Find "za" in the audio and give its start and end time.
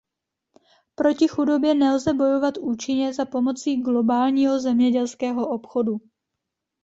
3.13-3.25